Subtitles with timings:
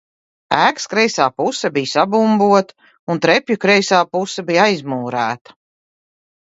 [0.59, 5.61] Ēkas kreisā puse bija sabumbota un trepju kreisā puse bija aizmūrēta.